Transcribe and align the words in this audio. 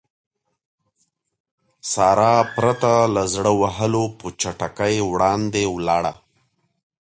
سارا 1.91 2.33
پرته 2.55 2.91
له 3.15 3.23
زړه 3.33 3.51
وهلو 3.61 4.03
په 4.17 4.27
چټکۍ 4.41 4.95
وړاندې 5.11 5.61
ولاړه. 5.75 6.13